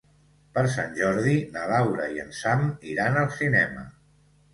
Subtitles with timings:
[0.53, 2.65] Per Sant Jordi na Laura i en Sam
[2.95, 3.85] iran al cinema.